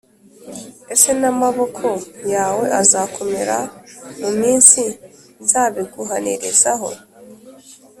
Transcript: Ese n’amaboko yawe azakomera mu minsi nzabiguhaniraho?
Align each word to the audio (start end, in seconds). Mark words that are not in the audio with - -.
Ese 0.93 1.11
n’amaboko 1.21 1.87
yawe 2.33 2.65
azakomera 2.81 3.57
mu 4.21 4.29
minsi 4.41 4.81
nzabiguhaniraho? 5.43 6.89